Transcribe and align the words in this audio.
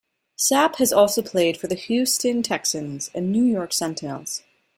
Sapp 0.35 0.77
has 0.77 0.91
also 0.91 1.21
played 1.21 1.57
for 1.57 1.67
the 1.67 1.75
Houston 1.75 2.41
Texans 2.41 3.11
and 3.13 3.31
New 3.31 3.43
York 3.43 3.71
Sentinels. 3.71 4.41